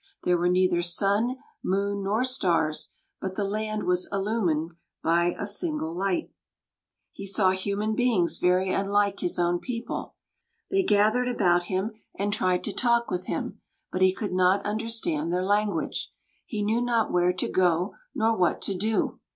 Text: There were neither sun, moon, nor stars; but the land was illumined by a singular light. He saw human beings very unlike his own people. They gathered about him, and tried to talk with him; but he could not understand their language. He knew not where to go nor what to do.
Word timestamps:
There 0.23 0.35
were 0.35 0.49
neither 0.49 0.81
sun, 0.81 1.37
moon, 1.63 2.01
nor 2.01 2.23
stars; 2.23 2.89
but 3.19 3.35
the 3.35 3.43
land 3.43 3.83
was 3.83 4.09
illumined 4.11 4.73
by 5.03 5.35
a 5.37 5.45
singular 5.45 5.93
light. 5.93 6.31
He 7.11 7.27
saw 7.27 7.51
human 7.51 7.93
beings 7.93 8.39
very 8.39 8.71
unlike 8.73 9.19
his 9.19 9.37
own 9.37 9.59
people. 9.59 10.15
They 10.71 10.81
gathered 10.81 11.27
about 11.29 11.65
him, 11.65 11.91
and 12.15 12.33
tried 12.33 12.63
to 12.63 12.73
talk 12.73 13.11
with 13.11 13.27
him; 13.27 13.61
but 13.91 14.01
he 14.01 14.11
could 14.11 14.33
not 14.33 14.65
understand 14.65 15.31
their 15.31 15.45
language. 15.45 16.11
He 16.47 16.63
knew 16.63 16.81
not 16.81 17.11
where 17.11 17.31
to 17.33 17.47
go 17.47 17.93
nor 18.15 18.35
what 18.35 18.59
to 18.63 18.73
do. 18.75 19.19